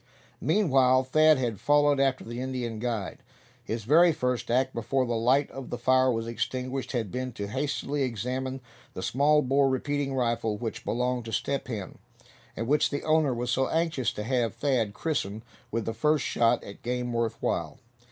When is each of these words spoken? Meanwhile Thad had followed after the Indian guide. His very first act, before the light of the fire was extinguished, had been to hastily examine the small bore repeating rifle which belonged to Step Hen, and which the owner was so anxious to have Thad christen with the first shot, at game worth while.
Meanwhile 0.41 1.03
Thad 1.03 1.37
had 1.37 1.59
followed 1.59 1.99
after 1.99 2.23
the 2.23 2.41
Indian 2.41 2.79
guide. 2.79 3.19
His 3.63 3.83
very 3.83 4.11
first 4.11 4.49
act, 4.49 4.73
before 4.73 5.05
the 5.05 5.13
light 5.13 5.51
of 5.51 5.69
the 5.69 5.77
fire 5.77 6.11
was 6.11 6.25
extinguished, 6.25 6.93
had 6.93 7.11
been 7.11 7.31
to 7.33 7.45
hastily 7.47 8.01
examine 8.01 8.61
the 8.95 9.03
small 9.03 9.43
bore 9.43 9.69
repeating 9.69 10.15
rifle 10.15 10.57
which 10.57 10.85
belonged 10.85 11.25
to 11.25 11.31
Step 11.31 11.67
Hen, 11.67 11.99
and 12.57 12.65
which 12.65 12.89
the 12.89 13.03
owner 13.03 13.31
was 13.31 13.51
so 13.51 13.67
anxious 13.67 14.11
to 14.13 14.23
have 14.23 14.55
Thad 14.55 14.95
christen 14.95 15.43
with 15.69 15.85
the 15.85 15.93
first 15.93 16.25
shot, 16.25 16.63
at 16.63 16.81
game 16.81 17.13
worth 17.13 17.37
while. 17.39 17.77